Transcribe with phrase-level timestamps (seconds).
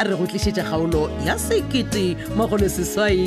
[0.00, 3.20] a re go tlisetša kgaolo ya sekete mogolo seswai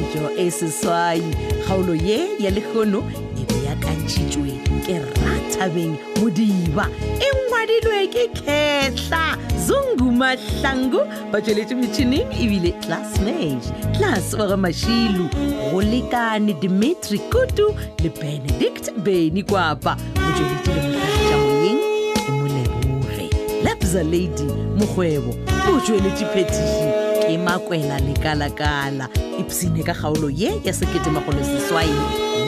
[0.00, 1.20] njo e seswai
[1.66, 3.02] kgaolo ye ya lekgono
[3.36, 4.52] e be ya kantšhitšwe
[4.86, 6.84] ke rathabeng modiba
[7.26, 9.24] e ngwadilwe ke khetla
[9.66, 11.00] zungu mahlangu
[11.32, 13.66] ba tšweletše metšhineng ebile class mage
[13.98, 15.26] class wa ga mašilu
[15.72, 21.82] go lekane dimitri kutu le benedict beny kwapa motšweletše le moraaeng
[22.16, 23.28] e molebore
[23.66, 24.46] lapza lady
[24.78, 26.86] mokgwebo tlotjwe le diphetigi
[27.22, 29.06] ke makwela lekala-kala
[29.40, 31.90] ipsene ka kgaolo ye ya seketemagolo seswai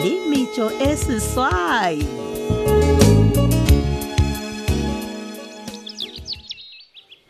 [0.03, 1.95] le metso e seswai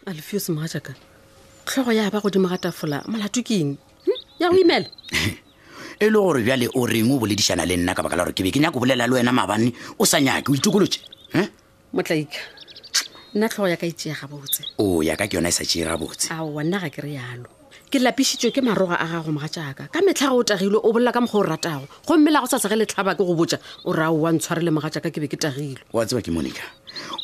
[0.10, 0.92] alfios mogatšaka
[1.68, 4.18] tlhogo ya ba godimo ga tafola molato ke eng hm?
[4.42, 4.90] ya go imela
[6.02, 8.42] e le gore bjale o reng o boledišana le nna ka baka la gore ke
[8.42, 9.70] be ke nyako bolela le wena maabane
[10.02, 11.00] o sa nyake o itokolotše
[11.38, 11.48] hm?
[11.94, 12.55] motlaika
[13.36, 15.84] nna tlhogo ya ka itsee e botse o ya ka ke yone e sa tšee
[16.00, 17.52] botse aowa nna ga ke re yalo
[17.92, 21.12] ke lapisitswe ke maroga a gago moga jaaka ka metlha ga o tagilwe o bolela
[21.12, 24.08] ka mokgwa o ratago gomme la go sa sege letlhaba ke go botsa o ra
[24.10, 26.64] oa le moga jaaka ke be ke tagilwe wa tseba ke monica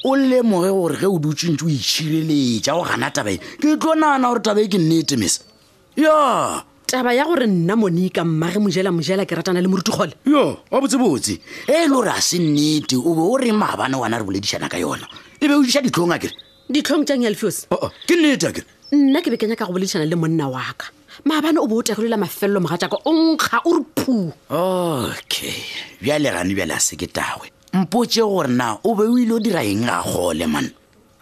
[0.03, 4.43] o lemoge gore ge o dutsentse o itšhireletša go gana tabae ke tlo nagana gore
[4.43, 5.47] tabae ke nnete mese
[5.95, 6.59] ya
[6.91, 11.39] taba ya gore nna monika mmage mojela mojela ke ratana le morutukgole yo wa botsebotse
[11.71, 14.75] e le gore a se nnete o be o re maabane wana re boledišana ka
[14.77, 15.07] yona
[15.41, 16.33] e be o diša ditlong akere
[16.69, 17.89] ditlhong tjang yalfios oh, oh.
[18.05, 18.61] ke nnete akere
[18.93, 20.93] nna ke be ke nyaka go boledišana le monna wa ka
[21.25, 25.57] maabane o bo o tegelela mafelelo mogatjaka o nkga o re phuu okay
[25.97, 29.39] bjale gane bjale a se ke tawe mpotse gore na o be o ile o
[29.41, 30.69] dira eng ga gole man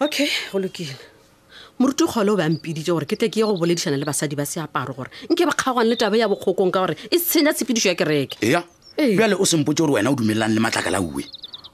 [0.04, 1.00] okay go lokile
[1.80, 4.98] moruti kgole o bampiditse gore ke tle ke ye go boledišana le basadi ba seaparo
[5.00, 8.36] gore nke ba kgaogane le taba ya bokgokong ka gore e senya tshepedišo ya kereke
[8.44, 8.68] ya
[9.00, 9.16] ee.
[9.16, 11.24] bjale o sempotse gore wena o dumelelang le matlaka la uwe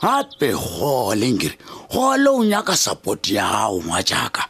[0.01, 1.57] gape gole nkere
[1.91, 4.43] gole o nyaka support yao ngwa jaaka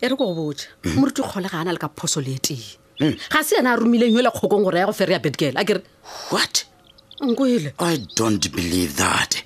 [0.00, 0.92] e re ko go botja mm.
[0.94, 3.16] moruti kgole ga a na le ka phoso le etee mm.
[3.32, 5.64] ga se yena a romileng yo le kgokong gore ya go fere ya bedgal a
[5.64, 5.82] kere
[6.30, 6.64] what
[7.20, 9.42] nkoele i don't believe that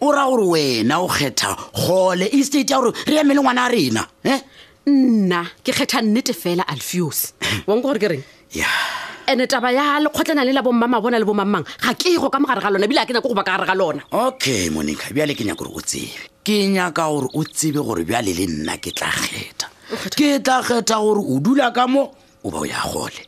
[0.00, 4.02] o raya gore wena o kgetha gole estate ya gore re emele ngwana a rena
[4.24, 4.38] e
[4.86, 7.62] nna ke kgetha nnete fela alfios mm.
[7.66, 8.95] wonke gore ke reng ya yeah.
[9.26, 12.38] ande taba ya lekgotlana le la bommama bona le bo mamang ga ke go ka
[12.38, 15.10] mogare ga lona ebile a ke nyako go ba ka gare ga lona okay monica
[15.10, 16.14] bjale ke nyaka gore o tsebe
[16.46, 19.66] ke nyaka gore o tsebe gore bjale le nna ke tla kgetha
[20.14, 22.14] ke tla kgetha gore o dula ka mo
[22.46, 23.22] o ba o ya gole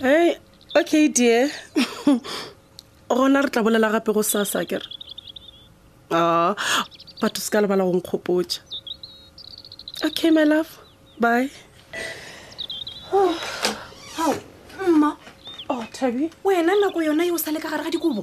[0.00, 0.40] hey,
[0.80, 1.52] okay dear
[3.16, 4.88] rona re tla bolela gape go sasa kere
[6.08, 6.52] a ah,
[7.20, 8.73] batho se ka lebala go nkgopotsa
[10.06, 10.68] Okay, my love.
[11.18, 11.48] Bye.
[13.10, 13.32] Oh.
[14.20, 15.16] Haw, oh, mma.
[15.72, 16.28] Oh, Thabi.
[16.44, 18.20] Wena nako yona yo e sale ka gare ga dikobo.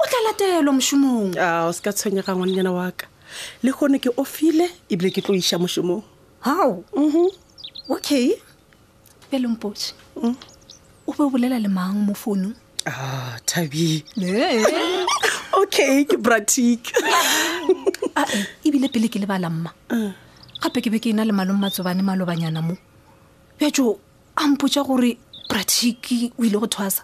[0.00, 1.34] O tla latelwa moshomong.
[1.36, 3.06] Ah, o ska tshwenyega ngwannyana wa ka.
[3.64, 6.04] Le gone ke ofile e bile ke tlo isha moshomong.
[6.46, 6.84] Haw.
[6.94, 7.26] Mhm.
[7.90, 8.38] Okay.
[9.32, 9.94] Pele mpotse.
[10.14, 10.34] Mm.
[11.08, 12.54] O be bolela le mang mo founung?
[12.86, 14.04] Ah, Thabi.
[14.16, 14.62] Ne.
[15.58, 16.94] Okay, ke bratik.
[18.20, 19.70] Ah, e eh, bile pele ke le bala mma.
[19.94, 20.10] Mm.
[20.60, 22.76] gape ke be ke e na le malong matsobane malobanyana mo
[23.58, 23.96] bjatso
[24.36, 25.16] a mpotsa gore
[25.48, 27.02] pratiki o ile go thwasa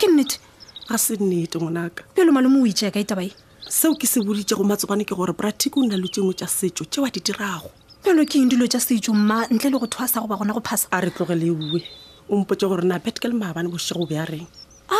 [0.00, 0.40] ke nnete
[0.88, 3.28] ga se nnete ngwanaka pelo malomo o itšeaka etabae
[3.68, 6.88] seo ke se boditse go matsobane ke gore pratiki o nna lo tsengwe tsa setso
[6.88, 7.68] tseo a di dirago
[8.00, 10.88] pelo ke eng dilo tsa setso mma ntle le go thwasa goba gona go phasa
[10.90, 11.84] a re tloge le ue
[12.32, 14.48] o mpotse gore na betke le maabane bosego bja reng
[14.88, 14.96] a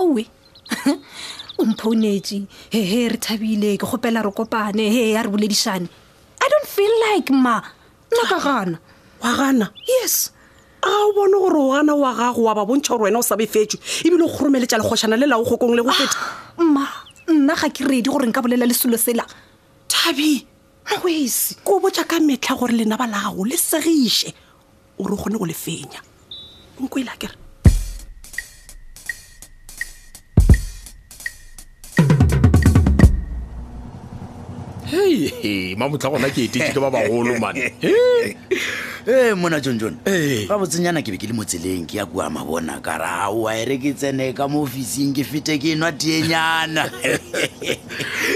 [0.00, 0.24] owe
[1.60, 5.99] o mpho o netse hehe re thabile ke gopela re kopane hee a re boledišane
[6.44, 7.54] i don't feel like ma
[8.14, 8.76] nna ka gana
[9.22, 10.14] wa gana yes
[10.82, 13.34] a o bone gore o gana wa gago wa ba bontšha gore wena o sa
[13.40, 16.18] befetswe ebile o kgoromeletša legoshana le laogokong le go feta
[16.64, 16.84] mma
[17.38, 19.24] nna ga ke redi gore nka bolela lesolo sela
[19.92, 20.44] thabi
[20.92, 24.30] ngwese ko botja ka metlha gore lenaba la gago le segiše
[25.00, 26.00] ore o kgone go le fenya
[26.80, 27.36] nko ele a kere
[34.90, 37.72] hei mamotlha gona ke etetse ke ba bagolo mane
[39.08, 40.48] ee mona jonjon fa eh.
[40.50, 43.76] botsenyana ke be ke le motseleng ke ya kua mabona ka ra aowa e re
[43.78, 46.90] ke tsene ka mo ofising ke fete ke nwa teenyana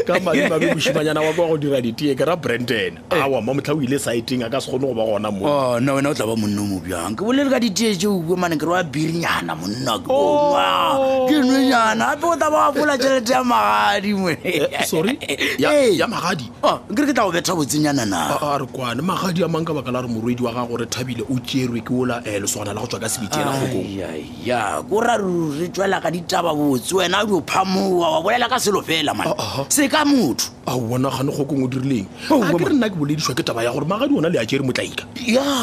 [0.06, 3.22] ka madimabe mošimanyana wa ka go dira ditee ke ra branden eh.
[3.22, 5.92] awa mamotlha o ile siteng a ka se kgone go ba gona mo oh, nna
[5.98, 8.62] wena o tla ba monna mo bjang ke bolele ka ditee tšeo bue mane ke
[8.64, 11.26] re wa birinyana monna ke bonga oh.
[11.28, 14.32] ke nwenyana gape o tla ba wa fola tšhelete ya magadi mwe
[14.86, 15.18] sorry
[15.58, 19.42] ya magadi morwedi ah, ke re ke tla go betha botsenyana naa re kwane magadi
[19.44, 22.18] a mangwe ka baka la re morwedi wa gago re thabile o tserwe ke ola
[22.18, 26.92] um eh, leswana la go tswa ka sebitelaya ko ra re tswela ka ditaba botse
[26.94, 30.76] wena a diophamowa wa bolela ka selo fela ma ah, ah, se ka motho a
[30.78, 33.72] bona gane go kong o dirileng a ke re nna ke boledišwa ke taba ya
[33.72, 35.04] gore magadi ona le a jere motlaika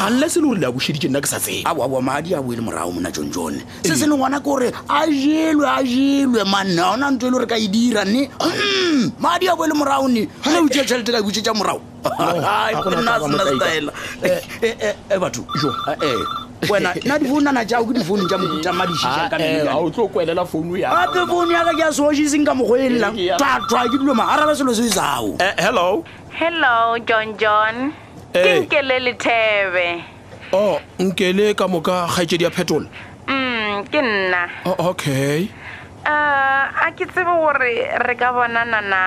[0.06, 2.92] unless e le gore le a bošeditše nna ke sa tsebaaa madi a boele morago
[2.92, 3.96] mona john john se ee.
[3.96, 7.46] se leng ona ke gore a jelwe a jelwe manna ona ntho e le gore
[7.46, 8.30] ka e dira nne
[9.18, 13.44] madi a boele morago ne ne o tšea tšhelete ka e bošetša morago nna sena
[13.50, 14.40] setaela eh.
[14.62, 15.42] eh, eh, batho
[16.70, 21.72] wena nna difounu nana ja ke difounu ja mokuta madišišaoutlo founu ya gape founu yaka
[21.74, 25.54] ke a seošiseng ka mokgo e llang tatwa ke dilo maarabe selo se sao eh,
[25.58, 27.92] hello hello john john
[28.32, 28.60] ke eh.
[28.62, 30.04] nkele lethebe
[30.52, 32.86] o oh, nkele ka moka kgaetsedi ya phetola
[33.26, 35.48] mm ke nna oh, okay
[36.06, 37.74] uh, a ke tsebe gore
[38.06, 39.02] re ka bonana na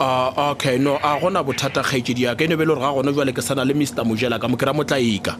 [0.00, 3.12] uh, okay no a gona bothata kgaetsedi yaka e ne be le gore ga gona
[3.12, 5.34] jwale ke sana le mr mojela ka mo kry-a motlaika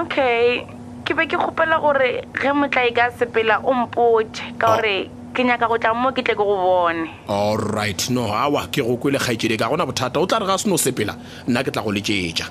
[0.00, 0.64] okay
[1.04, 4.78] ke be ke kgopela gore ge motlae ka sepela o mpotse ka ah.
[4.80, 8.80] gore ke nyaka go tla mo ke tle ke go bone allright no awa ke
[8.80, 11.16] go kwele kgaitsedi ka gona bothata o tla re ga seno sepela
[11.48, 12.46] nna ke tla go letsetša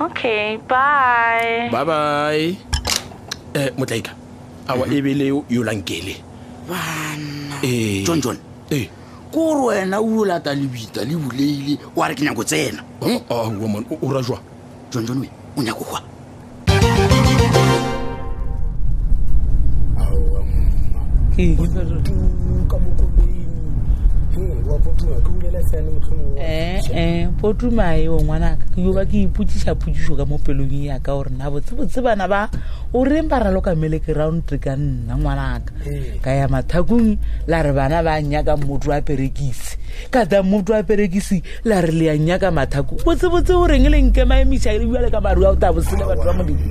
[0.00, 2.42] okay bye bye bye
[3.60, 4.12] eh, um motlaika
[4.70, 4.94] awa mhm.
[4.96, 6.14] e bele yolankele
[6.66, 8.02] banna eh.
[8.06, 8.38] john john
[8.72, 8.88] ee
[9.30, 14.02] kore wena o olata lebita le buleile o a re ke nyako tsena oh, oh,
[14.02, 14.38] o ra jwa
[14.90, 15.20] john john
[15.58, 16.00] o nyako gwa
[26.42, 30.92] ee po tuma eo ngwanaka ke yo ba ke ipotsiša potsišo ka mo pelong e
[30.92, 32.50] yaka gore na botsebotse bana ba
[32.92, 35.72] o reng ba ralokamele ke round three ka nna ngwanaka
[36.24, 37.16] ka ya mathakong
[37.48, 39.80] la re bana ba nyaka motho a perekise
[40.12, 43.98] ka ta motho a perekise la re le ya nyaka mathako botsebotse o reng le
[44.12, 46.68] nkemaemiša ebjale ka maru a o tabosele batho ba modimo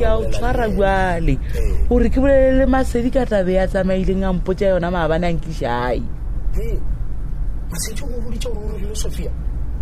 [0.00, 1.32] ke a o tshwara jale
[1.92, 2.10] gore eh.
[2.12, 6.00] ke bolelele masedi ka tabe ya tsamaileng a mpotsa yona maabane a nkišai
[7.70, 9.28] masedi o boditse gore o rolile sophia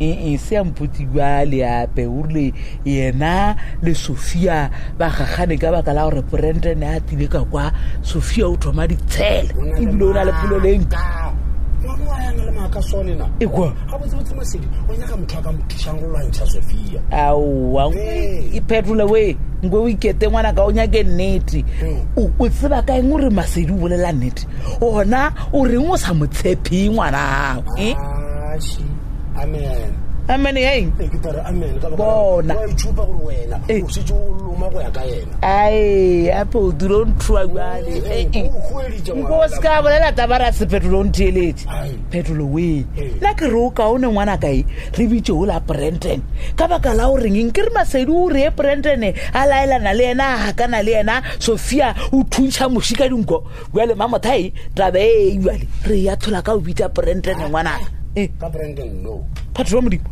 [0.00, 2.52] ee eh, eh, seyamphotibale ape orile
[2.84, 7.72] yena le sophia ba gagane ka baka la gore brandon a tile ka kwa
[8.02, 10.92] sophia o thoma ditshele ebile o na le phelo leng
[13.40, 13.48] e
[17.10, 17.90] aowa
[18.52, 22.06] iphetole e we nke o ikete ngwana ka o nyake nnete hmm.
[22.38, 24.46] o tseba ka eng ore masedi o bolela nnete
[24.80, 27.94] ona o reng o sa motshepi ngwanao eh?
[27.96, 28.56] ah,
[29.36, 29.92] amen
[30.26, 33.82] amen hey eh, ke tare amen ka ba bona wa ichupa gore wena eh.
[33.84, 38.24] o se tshe o loma go ya ka yena ai apo duro ntwa gwale hey
[38.32, 41.58] eh, go ska bona la tabara se petrol on toilet
[42.10, 42.80] petrol we
[43.22, 44.64] la ke ro ka o ne ngwana ka e
[44.98, 46.24] re bitse o la brenden
[46.58, 49.78] ka ba ka la o ringe ke re masedi o re brenden a la ela
[49.84, 54.16] na le yena a ka na le yena sofia o thuntsha moshika dingo gwale mama
[54.18, 58.32] thai tabe e yali e re ya thola ka o bitse brenden ngwana ka Eh.
[58.40, 59.20] ka brandon no
[59.52, 60.08] patrwa modimo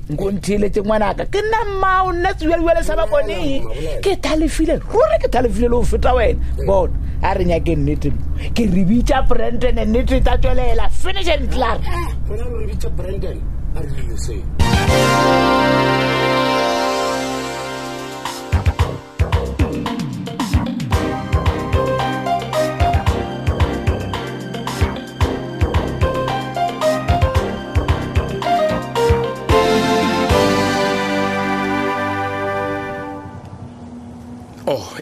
[0.10, 3.66] nko ntheletse ngwanaka ke nna mmao nna seuyadiale sa bakoneng
[4.02, 8.10] ke thalefile ruri ke thalefile le go feta wena bona a re nyake nnete
[8.54, 11.78] ke re bitša branden nnete tsa tswelela finish and clar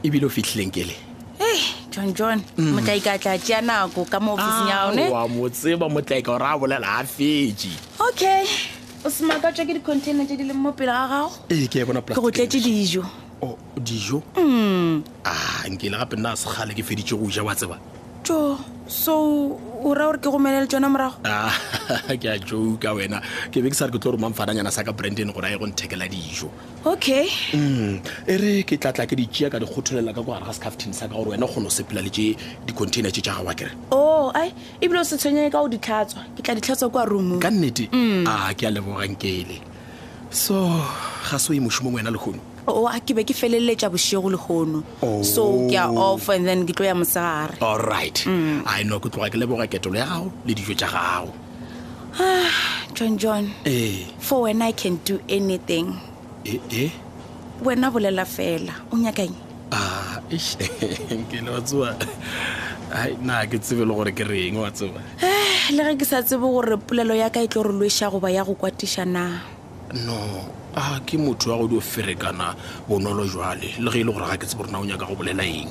[0.03, 0.95] ebile o fitlhileng kele
[1.39, 1.61] eh,
[1.95, 2.71] john john mm.
[2.73, 7.67] motlaikatla tsea nako ka mo ofising yaoneoa motseba motlaika ore a bolela a fetse
[7.99, 8.45] okay
[9.05, 11.85] o semaka tswa ke di-container tse di leng mo pele ga gago ee eh, ke
[11.85, 13.05] bonake go tletse dijo
[13.41, 15.03] oh, dijo mm.
[15.23, 17.77] a ah, nkele gape nna a segale ke feditse go ja wa tseba
[18.25, 18.57] jo
[18.91, 21.55] so o raya gore ke gomele le tsona morago ah,
[22.21, 24.91] ke a joka wena ke be ke sa re ke tlo gore mamfananyana sa ka
[24.91, 26.49] branden gore a ye go nthekela dijo
[26.93, 30.93] okay um e re ke tlatla ke ditšea ka dikgotholela ka ko gare ga scafteng
[30.99, 32.35] sa ka gore wena o kgone go sepela le tse
[32.67, 36.21] dicontainer tse tša gago akere o oh, ai ebile o se tshwenye ka go ditlhatswa
[36.35, 38.27] ke tla ditlhatswa kwa roomong ka nnete mm.
[38.27, 39.57] a ah, ke a lebogankele
[40.29, 40.67] so
[41.31, 43.89] ga se o ye mošomong wena lekgono o oh, a ah, ke be ke feleletša
[43.89, 44.81] bošego lehono
[45.25, 45.67] so oh.
[45.69, 48.61] ke a off and then ke tlo ya mosegare allright right mm.
[48.69, 51.31] i know ke tloga ke leboga ketolo ya gago le dijo tša gago
[52.21, 52.53] ah,
[52.93, 54.05] john john eh.
[54.19, 55.97] for wena i can do anything
[56.45, 56.91] eh, eh?
[57.65, 59.33] wena bolela fela o nyakang
[59.73, 60.21] ah,
[61.29, 61.89] ke le wa tseba
[63.25, 66.45] na ke tsebe le gore ke reng wa tseba ah, le ge ke sa tsebe
[66.45, 69.25] gore polelo ya ka e tlo re lweša goba ya go kwatiša na
[70.05, 70.19] no
[70.73, 72.55] a ah, ke motho wa go di o ferekana
[72.87, 75.43] bonolo jwale le ge e le gore ga ke tsebo rena o nyaka go bolela
[75.43, 75.67] eng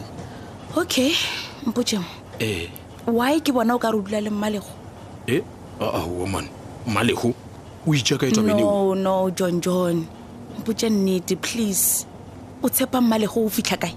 [0.77, 1.17] okay
[1.65, 2.05] mpotsemo
[2.41, 2.69] ee eh.
[3.09, 4.69] why ke bona o ka re o dula le mmalego
[5.25, 5.43] e eh?
[5.81, 6.47] ao ah, ah, man
[6.85, 7.33] mmalego
[7.87, 10.05] o ijaka e no no john john
[10.61, 12.05] mpotse nnete please
[12.63, 13.97] o tshepa mmalego o fitlha kae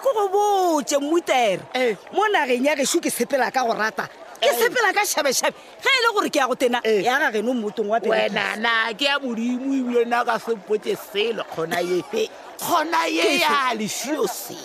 [0.00, 4.08] ko go botse mmutere mo nageng ya gešo ke sepela ka go rata
[4.40, 5.52] ke sepela ka shabe-shabe
[5.84, 9.76] ga e le gore ke ya go tena ya gageno mmotong wawenana ke ya modimo
[9.76, 14.56] ebile na ka sempote selo kgona efe kgona e ya lefio se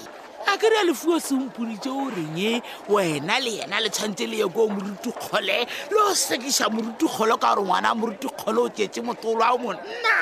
[0.47, 2.61] a kry-a lefuo sempodite o reng e?
[2.87, 5.57] wena le yena le tshwanetse le ye koo morutukgole
[5.91, 10.15] le o sekiša morutukgole ka gore ngwana morutukgole o tetse motolo a monna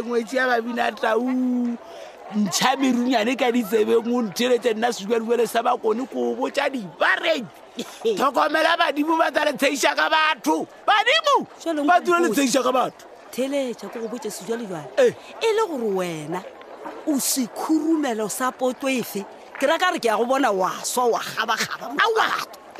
[0.04, 1.24] ngwetsi ya gabina tau
[2.36, 7.48] ntšha merunyane ka ditsebeng o ntheletse nna sejaluele sa bakone ko botsa dibareng
[8.04, 11.36] tlhokomela badimo ba tsa letsheisa ka batho badimo
[11.88, 14.92] ba tsile letsheisa ka batho theletsa ko go botse sejalejale
[15.40, 16.44] e le gore wena
[17.08, 19.24] o sekhurumelo sa potoefe
[19.62, 21.94] ke reka re ke ya go bona wa swa wa gabagaba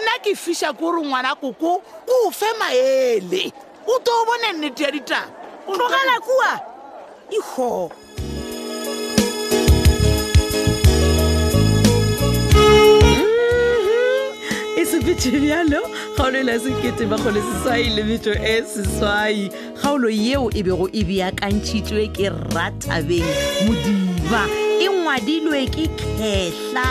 [0.03, 1.79] nna ke fisa ko ore ngwana koko
[2.11, 3.53] o fe maele
[3.87, 5.23] o to o bone nnete ya ditan
[5.67, 6.53] tlogela kua
[7.31, 7.93] iho
[12.51, 13.31] mhm.
[14.77, 15.83] e bjalo
[16.17, 21.05] kgaolo e le sekete bakgole seswai le metso e seswai kgaolo yeo e bego e
[21.07, 23.31] beakantšhitswe ke ratabeng
[23.71, 24.45] modiba
[25.13, 25.87] ngwadilwe ke
[26.19, 26.85] kehla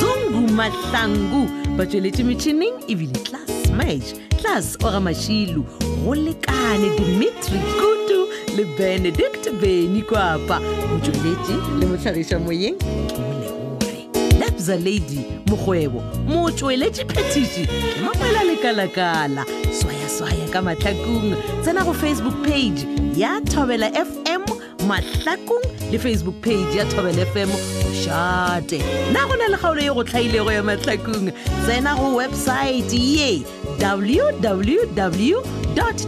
[0.00, 1.44] zungu mahlangu
[1.76, 4.06] batsweletše metšhineng ebile tlas mach
[4.40, 5.60] tlas ora mašilu
[6.04, 8.20] go lekane dimitri kutu
[8.56, 10.56] le benedict beny kwapa
[10.88, 14.08] motsweletše le motlhagiša moyeng ke molegore
[14.40, 16.00] lebza lady mokgwebo
[16.32, 19.44] motsweletše phetiši ke mamela lekalakala
[19.82, 22.88] swayaswaya ka mahlakong tsena go facebook page
[23.20, 24.46] ya thobela fm
[24.88, 27.48] mahlakong le facebook page ya thobel fm
[27.94, 28.80] shate
[29.12, 31.32] na go na le kgaolo e go tlhailego ya matlhakong
[31.64, 33.42] tsena go websaete ye
[33.78, 35.42] www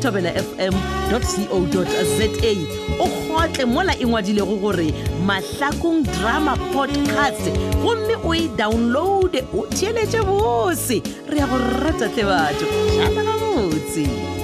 [0.03, 0.73] tobel fm
[1.11, 4.91] co za o kgotle mola e ngwadilego gore
[5.29, 7.45] mahlakong drama podcast
[7.85, 12.67] gomme o e download o theeletse bose re ya go ratatle batho
[12.99, 14.38] jaaka gotse